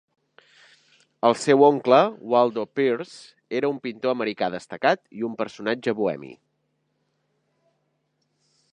El 1.27 1.35
seu 1.41 1.65
oncle, 1.67 1.99
Waldo 2.31 2.63
Peirce, 2.79 3.19
era 3.61 3.71
un 3.75 3.79
pintor 3.85 4.17
americà 4.19 4.51
destacat 4.57 5.05
i 5.21 5.29
un 5.31 5.39
personatge 5.43 5.97
bohemi. 6.01 6.35